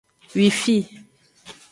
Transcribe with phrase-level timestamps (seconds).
[0.35, 0.75] Wifi.